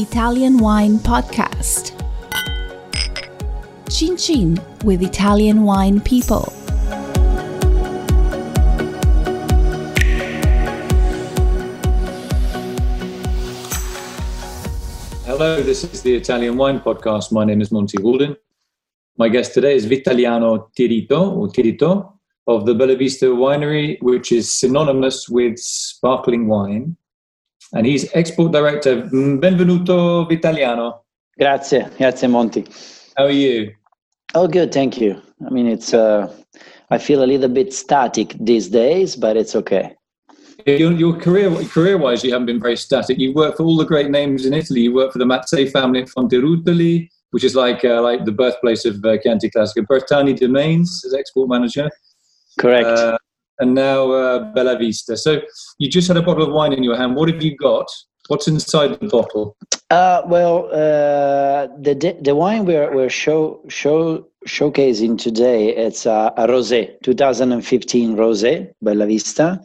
[0.00, 1.92] Italian Wine Podcast.
[3.90, 6.50] Chin Chin with Italian Wine People.
[15.26, 17.30] Hello, this is the Italian Wine Podcast.
[17.30, 18.34] My name is Monty Waldin.
[19.18, 22.14] My guest today is Vitaliano Tirrito, or Tirrito,
[22.46, 26.96] of the Bellavista Winery, which is synonymous with sparkling wine.
[27.72, 29.02] And he's export director.
[29.02, 31.04] Benvenuto, Vitaliano.
[31.38, 32.66] Grazie, grazie Monty.
[33.16, 33.72] How are you?
[34.34, 35.20] Oh, good, thank you.
[35.46, 35.94] I mean, it's.
[35.94, 36.28] Uh,
[36.90, 39.94] I feel a little bit static these days, but it's okay.
[40.66, 43.18] Your, your career, career-wise, you haven't been very static.
[43.18, 44.82] You work for all the great names in Italy.
[44.82, 48.84] You work for the Mazzei family at Fonterutoli, which is like uh, like the birthplace
[48.84, 49.86] of uh, Chianti Classico.
[49.86, 51.88] Bertani Domains as export manager.
[52.58, 52.86] Correct.
[52.86, 53.16] Uh,
[53.60, 55.16] and now uh, Bellavista.
[55.16, 55.40] So
[55.78, 57.14] you just had a bottle of wine in your hand.
[57.14, 57.86] What have you got?
[58.28, 59.56] What's inside the bottle?
[59.90, 66.46] Uh, well, uh, the the wine we're we're show show showcasing today it's a, a
[66.46, 69.64] rosé, 2015 rosé Bellavista.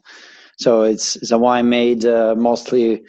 [0.57, 3.03] So it's it's a wine made uh, mostly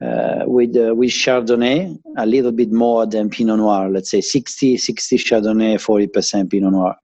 [0.00, 3.90] uh, with uh, with Chardonnay, a little bit more than Pinot Noir.
[3.90, 6.96] Let's say 60 60 Chardonnay, 40% Pinot Noir.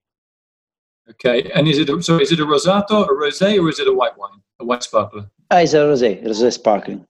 [1.11, 2.20] Okay, and is it a, so?
[2.20, 5.27] Is it a rosato, a rosé, or is it a white wine, a white sparkler?
[5.50, 7.05] Ah, it's a rosé, rosé sparkling.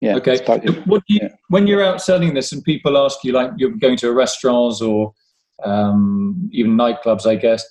[0.00, 0.16] Yeah.
[0.16, 0.36] Okay.
[0.36, 0.74] Sparkling.
[0.86, 1.28] What do you, Yeah.
[1.48, 5.12] when you're out selling this and people ask you, like you're going to restaurants or
[5.64, 7.64] um, even nightclubs, I guess,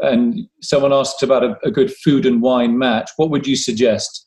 [0.00, 4.25] and someone asks about a, a good food and wine match, what would you suggest?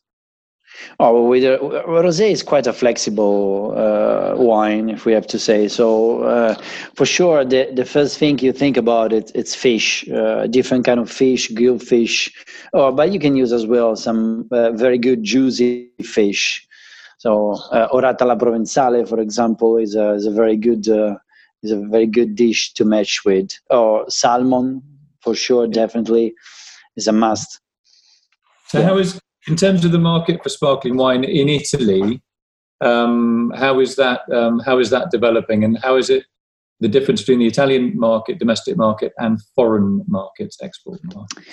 [1.00, 5.40] Oh, well, with a, rosé is quite a flexible uh, wine, if we have to
[5.40, 5.68] say.
[5.68, 6.56] So, uh,
[6.96, 11.00] for sure, the, the first thing you think about it, it's fish, uh, different kind
[11.00, 12.32] of fish, grilled fish,
[12.74, 16.68] or but you can use as well some uh, very good juicy fish.
[17.18, 21.16] So, uh, orata alla provenzale, for example, is a, is a very good uh,
[21.62, 23.50] is a very good dish to match with.
[23.70, 24.82] Or salmon,
[25.22, 26.34] for sure, definitely
[26.96, 27.60] is a must.
[28.68, 28.86] So, Yeah.
[28.86, 32.22] how is in terms of the market for sparkling wine in Italy?
[32.82, 34.22] Um, how is that?
[34.32, 36.24] Um, how is that developing, and how is it
[36.80, 41.44] the difference between the Italian market, domestic market, and foreign markets, export market?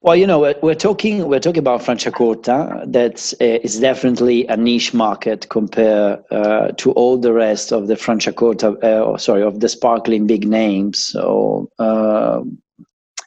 [0.00, 2.92] Well, you know, we're, we're talking we're talking about Franciacorta.
[2.92, 7.94] That's uh, is definitely a niche market compared uh, to all the rest of the
[7.94, 8.82] Franciacorta.
[8.82, 10.98] Uh, or sorry, of the sparkling big names.
[10.98, 12.42] So uh,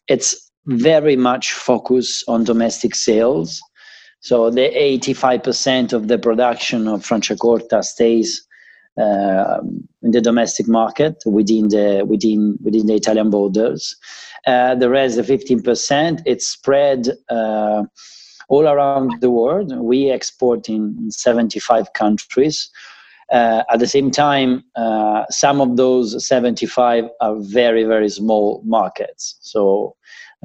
[0.07, 3.61] it's very much focused on domestic sales.
[4.19, 8.47] So the 85% of the production of Franciacorta stays
[8.97, 9.59] uh,
[10.01, 13.95] in the domestic market within the within within the Italian borders.
[14.47, 17.83] Uh, the rest, the 15%, it's spread uh,
[18.47, 19.75] all around the world.
[19.78, 22.69] We export in 75 countries.
[23.31, 29.38] Uh, at the same time, uh, some of those 75 are very, very small markets.
[29.41, 29.95] So,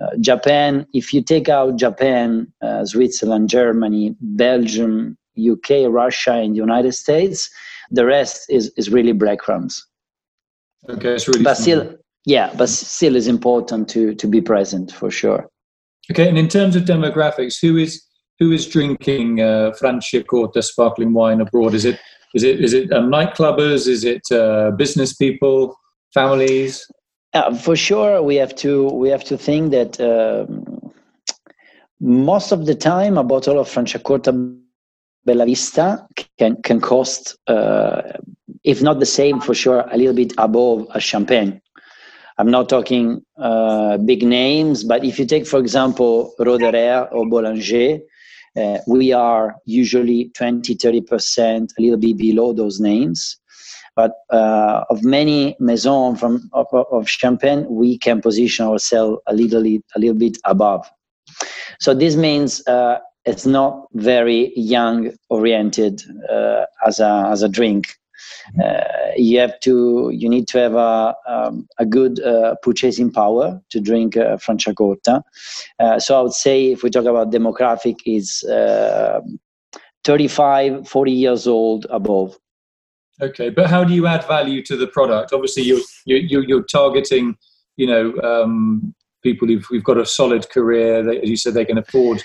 [0.02, 6.58] uh, Japan, if you take out Japan, uh, Switzerland, Germany, Belgium, UK, Russia, and the
[6.58, 7.50] United States,
[7.90, 9.86] the rest is, is really breadcrumbs
[10.88, 11.62] Okay, it's really but small.
[11.62, 15.48] still yeah but still is important to to be present for sure
[16.10, 18.02] Okay, and in terms of demographics, who is
[18.40, 21.74] who is drinking uh, Franciacorta sparkling wine abroad?
[21.74, 22.00] Is it
[22.34, 23.86] is it is it um, nightclubbers?
[23.86, 25.76] Is it uh, business people,
[26.14, 26.86] families?
[27.34, 30.92] uh, for sure we have to we have to think that um,
[32.00, 34.32] most of the time a bottle of franciacorta
[35.26, 36.06] Bellavista
[36.38, 38.02] can can cost uh,
[38.64, 41.60] if not the same for sure a little bit above a champagne
[42.38, 48.00] i'm not talking uh, big names but if you take for example Roederer or Bollinger
[48.56, 53.38] uh, we are usually 20 30% a little bit below those names.
[53.94, 59.66] But uh, of many maisons from of, of champagne we can position ourselves a little
[59.66, 60.90] a little bit above.
[61.78, 67.96] So this means uh, it's not very young oriented uh, as a as a drink
[69.16, 73.80] you have to you need to have a um, a good uh, purchasing power to
[73.80, 75.22] drink uh, Franciacorta.
[75.78, 79.20] Uh, so I would say if we talk about demographic is uh,
[80.04, 82.36] 35 40 years old above.
[83.20, 85.32] Okay, but how do you add value to the product?
[85.32, 87.36] Obviously, you're you're, you're- you're targeting,
[87.76, 91.02] you know, um, people who've, who've got a solid career.
[91.04, 92.22] They, as you said, they can afford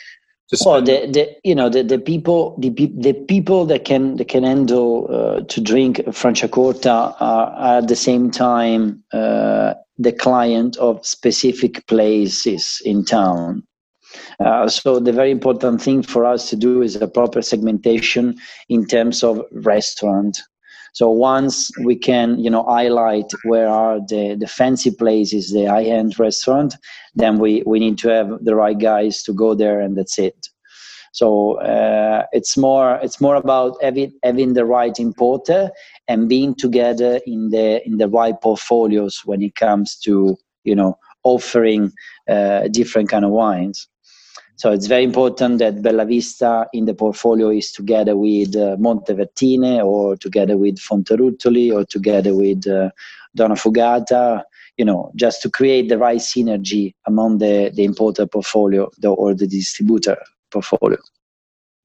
[0.49, 4.29] to Well, the, the you know the, the people the, the people that can that
[4.29, 10.77] can handle uh, to drink Franciacorta are, are at the same time uh, the client
[10.77, 13.63] of specific places in town.
[14.39, 18.35] Uh, so the very important thing for us to do is a proper segmentation
[18.69, 20.39] in terms of restaurant.
[20.97, 26.17] So once we can, you know, highlight where are the, the fancy places, the high-end
[26.17, 26.75] restaurant,
[27.13, 30.47] then we, we need to have the right guys to go there, and that's it.
[31.13, 35.69] So uh, it's more it's more about having having the right importer
[36.07, 40.97] and being together in the in the right portfolios when it comes to you know
[41.23, 41.91] offering
[42.27, 43.87] uh, different kind of wines.
[44.57, 50.17] So it's very important that Bellavista in the portfolio is together with uh, Montevertine or
[50.17, 52.89] together with Fonterutoli or together with uh,
[53.37, 54.43] Donnafugata,
[54.77, 59.35] you know, just to create the right synergy among the, the importer portfolio the, or
[59.35, 60.17] the distributor
[60.49, 60.97] portfolio.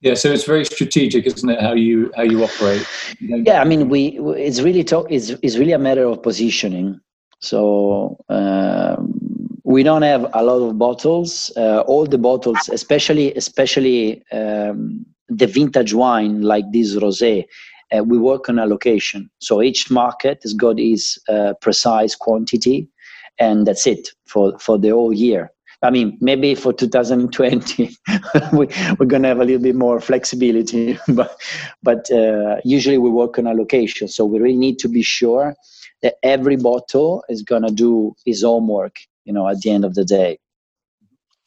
[0.00, 1.60] Yeah, so it's very strategic, isn't it?
[1.60, 2.84] How you how you operate.
[3.20, 7.00] Yeah, I mean, we it's really talk it's, it's really a matter of positioning.
[7.38, 9.21] So um,
[9.72, 11.50] we don't have a lot of bottles.
[11.56, 17.46] Uh, all the bottles, especially especially um, the vintage wine like this rosé,
[17.96, 19.30] uh, we work on allocation.
[19.38, 22.88] So each market has got its uh, precise quantity,
[23.38, 25.50] and that's it for for the whole year.
[25.84, 27.90] I mean, maybe for 2020
[28.52, 28.68] we,
[29.00, 31.40] are going to have a little bit more flexibility, but
[31.82, 34.06] but uh, usually we work on allocation.
[34.08, 35.54] So we really need to be sure
[36.02, 39.94] that every bottle is going to do its homework you know at the end of
[39.94, 40.38] the day.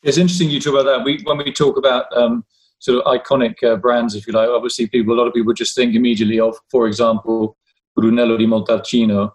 [0.03, 1.03] It's interesting you talk about that.
[1.03, 2.45] We when we talk about um,
[2.79, 5.75] sort of iconic uh, brands if you like obviously people a lot of people just
[5.75, 7.57] think immediately of for example
[7.95, 9.31] brunello di montalcino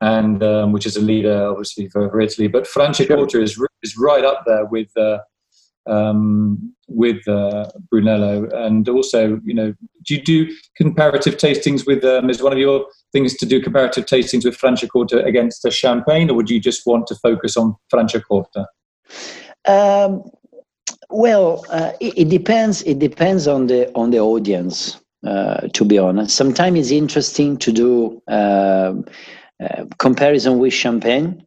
[0.00, 2.46] and um, which is a leader obviously for, for italy.
[2.46, 5.18] But franciacorta is, is right up there with uh,
[5.86, 12.04] um, with uh, Brunello, and also, you know, do you do comparative tastings with?
[12.04, 16.30] Um, is one of your things to do comparative tastings with Franciacorta against a champagne,
[16.30, 18.66] or would you just want to focus on Franciacorta?
[19.66, 20.22] Um,
[21.10, 22.82] well, uh, it, it, depends.
[22.82, 25.00] It depends on the on the audience.
[25.26, 29.06] Uh, to be honest, sometimes it's interesting to do um,
[29.62, 31.42] uh, comparison with champagne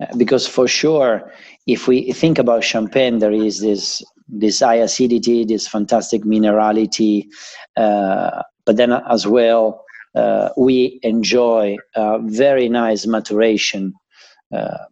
[0.00, 1.32] uh, because for sure
[1.66, 7.26] if we think about champagne, there is this this high acidity, this fantastic minerality,
[7.76, 9.84] uh, but then as well,
[10.14, 11.76] uh, we enjoy
[12.24, 13.94] very nice maturation.
[14.54, 14.84] Uh,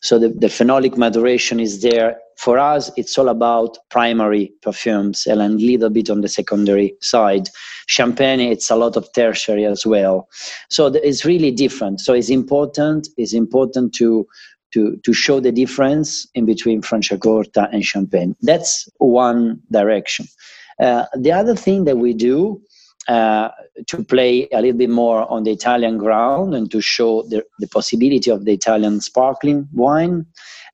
[0.00, 2.18] so the, the phenolic maturation is there.
[2.36, 7.48] For us, it's all about primary perfumes and a little bit on the secondary side.
[7.86, 10.28] Champagne, it's a lot of tertiary as well.
[10.68, 12.00] So it's really different.
[12.00, 13.08] So it's important.
[13.16, 14.26] It's important to
[14.72, 18.36] to, to show the difference in between Franciacorta and Champagne.
[18.42, 20.26] That's one direction.
[20.80, 22.60] Uh, the other thing that we do
[23.08, 23.50] uh,
[23.86, 27.68] to play a little bit more on the Italian ground and to show the, the
[27.68, 30.26] possibility of the Italian sparkling wine,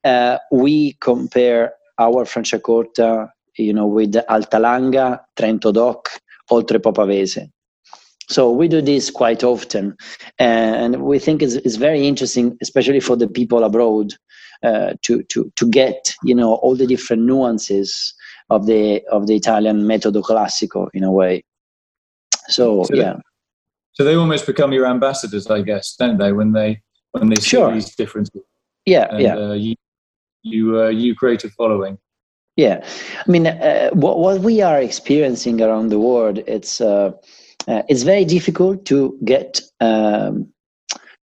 [0.03, 6.09] uh, we compare our Franciacorta, you know, with Alta Langa, Trento DOC,
[6.49, 7.51] Oltrepò Pavese.
[8.33, 9.95] So we do this quite often,
[10.39, 14.15] and we think it's, it's very interesting, especially for the people abroad,
[14.63, 18.13] uh, to to to get you know all the different nuances
[18.49, 21.43] of the of the Italian metodo classico in a way.
[22.47, 23.13] So, so yeah.
[23.13, 23.21] They,
[23.93, 26.31] so they almost become your ambassadors, I guess, don't they?
[26.31, 26.81] When they
[27.11, 27.71] when they see sure.
[27.71, 28.41] these differences.
[28.87, 29.35] Yeah, and, yeah.
[29.37, 29.75] Uh, you
[30.41, 31.99] you uh, you create a following.
[32.55, 32.83] Yeah,
[33.27, 36.81] I mean, uh, what what we are experiencing around the world, it's
[37.67, 40.47] uh, it's very difficult to get um,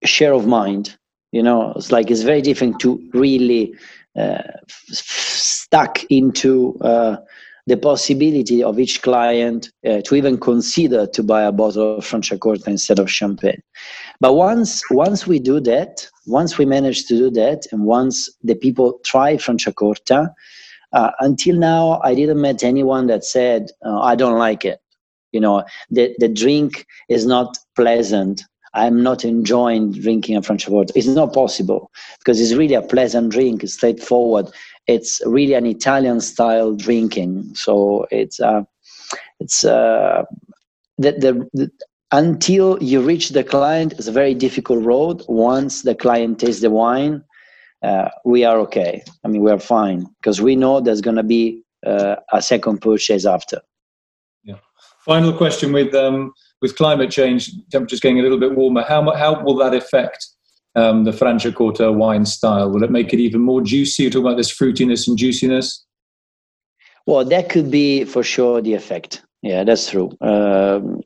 [0.03, 0.97] share of mind
[1.31, 3.73] you know it's like it's very different to really
[4.17, 7.17] uh, stuck into uh,
[7.67, 12.67] the possibility of each client uh, to even consider to buy a bottle of Franciacorta
[12.67, 13.61] instead of champagne.
[14.21, 18.55] But once once we do that, once we manage to do that, and once the
[18.55, 20.33] people try Franciacorta,
[20.93, 24.79] uh, until now I didn't met anyone that said uh, I don't like it
[25.31, 28.43] you know the, the drink is not pleasant.
[28.73, 33.63] I'm not enjoying drinking a Franciacorta it's not possible because it's really a pleasant drink.
[33.63, 34.47] It's straightforward.
[34.87, 37.55] It's really an italian style drinking.
[37.55, 38.63] So it's uh
[39.39, 40.23] it's uh
[40.97, 41.71] the, the, the
[42.11, 45.23] until you reach the client it's a very difficult road.
[45.27, 47.23] Once the client tastes the wine
[47.83, 49.03] uh, we are okay.
[49.23, 52.81] I mean we are fine because we know there's going to be uh, a second
[52.81, 53.61] purchase after
[55.07, 58.83] Final question with um, with climate change, temperatures getting a little bit warmer.
[58.83, 60.27] How how will that affect
[60.75, 62.69] um, the Franciacorta wine style?
[62.69, 64.03] Will it make it even more juicy?
[64.03, 65.85] You talk about this fruitiness and juiciness.
[67.05, 69.23] Well, that could be for sure the effect.
[69.41, 70.11] Yeah, that's true.
[70.19, 70.99] Um,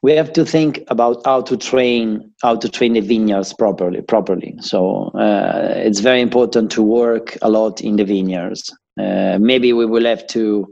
[0.00, 4.00] we have to think about how to train how to train the vineyards properly.
[4.00, 8.74] Properly, so uh, it's very important to work a lot in the vineyards.
[8.98, 10.66] Uh, maybe we will have to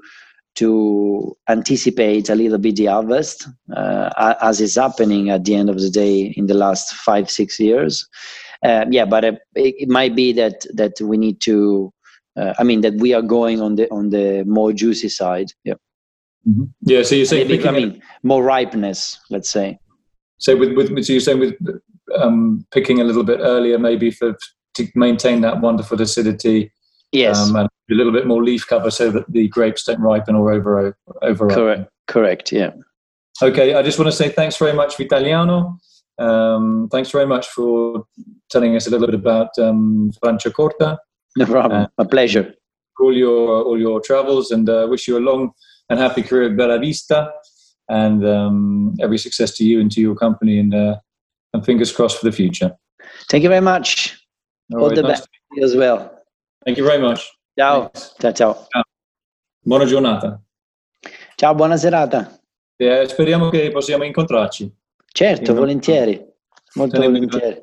[0.61, 5.81] to anticipate a little bit the harvest, uh, as is happening at the end of
[5.81, 8.07] the day in the last five six years.
[8.63, 11.93] Uh, yeah, but it, it, might be that that we need to.
[12.37, 15.51] Uh, I mean that we are going on the on the more juicy side.
[15.65, 15.75] Yeah.
[16.47, 16.65] Mm-hmm.
[16.83, 17.03] Yeah.
[17.05, 19.19] So you're saying, Maybe, I mean, more ripeness.
[19.31, 19.79] Let's say.
[20.37, 21.55] So with with so you're saying with
[22.19, 24.37] um, picking a little bit earlier, maybe for
[24.75, 26.71] to maintain that wonderful acidity.
[27.13, 27.39] Yes.
[27.39, 30.53] Um, and a little bit more leaf cover so that the grapes don't ripen or
[30.53, 31.49] over over.
[31.49, 31.91] Correct.
[32.07, 32.53] Correct.
[32.53, 32.71] Yeah.
[33.43, 33.75] Okay.
[33.75, 35.77] I just want to say thanks very much, Vitaliano.
[36.19, 38.05] Um, thanks very much for
[38.51, 40.99] telling us a little bit about um, Franciacorta.
[41.37, 41.83] No problem.
[41.83, 42.55] Uh, a pleasure.
[43.01, 45.53] All your all your travels, and uh, wish you a long
[45.89, 47.31] and happy career at Bellavista,
[47.89, 50.97] and um, every success to you and to your company, and uh,
[51.55, 52.73] and fingers crossed for the future.
[53.31, 54.19] Thank you very much.
[54.75, 55.29] All, All right, the nice best
[55.63, 56.20] as well.
[56.65, 57.21] Thank you very much.
[57.59, 57.91] Ciao.
[58.19, 58.67] Ciao, ciao.
[58.71, 58.83] ciao.
[59.63, 60.43] Buona giornata.
[61.37, 62.39] Ciao, buona serata.
[62.77, 64.71] Eh, speriamo che possiamo incontrarci.
[65.11, 66.23] Certo, volentieri.
[66.75, 67.61] Molto telling volentieri.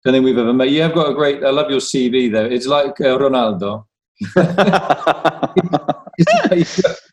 [0.00, 0.68] Telling we've ever met.
[0.68, 2.46] You have got a great, I love your CV though.
[2.46, 3.86] It's like uh, Ronaldo.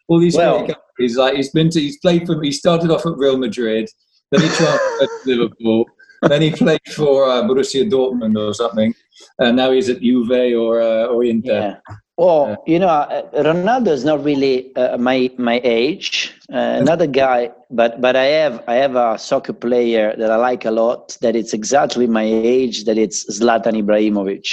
[0.07, 0.65] all these well,
[0.97, 3.87] he's like he's been to he's played for he started off at Real Madrid,
[4.31, 5.85] then he transferred to Liverpool,
[6.23, 8.93] then he played for uh, Borussia Dortmund or something,
[9.39, 11.79] and now he's at Juve or uh, or Inter.
[11.87, 11.95] Yeah.
[12.17, 16.33] Well, you know, uh, Ronaldo is not really uh, my my age.
[16.51, 20.63] Uh, another guy, but but I have I have a soccer player that I like
[20.63, 21.17] a lot.
[21.21, 22.85] That it's exactly my age.
[22.85, 24.47] That it's Zlatan Ibrahimovic.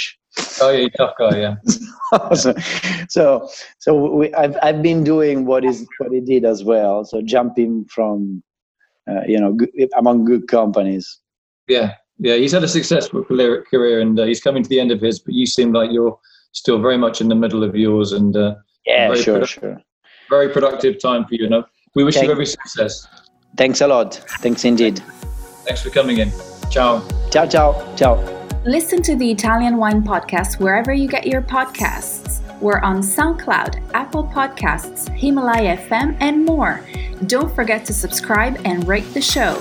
[0.61, 1.55] Oh yeah, tough guy, yeah.
[2.35, 2.55] so,
[3.09, 7.05] so, so we, I've I've been doing what is what he did as well.
[7.05, 8.43] So jumping from,
[9.09, 11.21] uh, you know, good, among good companies.
[11.69, 12.37] Yeah, yeah.
[12.37, 15.19] He's had a successful career, career and uh, he's coming to the end of his.
[15.19, 16.19] But you seem like you're
[16.53, 18.55] still very much in the middle of yours, and uh,
[18.87, 19.81] yeah, sure, sure.
[20.31, 21.49] Very productive time for you.
[21.49, 21.65] No,
[21.95, 23.07] we wish Thank- you every success.
[23.57, 24.15] Thanks a lot.
[24.41, 24.99] Thanks indeed.
[25.65, 26.33] Thanks for coming in.
[26.71, 27.07] Ciao.
[27.31, 28.15] Ciao, ciao, ciao.
[28.65, 32.41] Listen to the Italian Wine Podcast wherever you get your podcasts.
[32.61, 36.81] We're on SoundCloud, Apple Podcasts, Himalaya FM, and more.
[37.27, 39.61] Don't forget to subscribe and rate the show.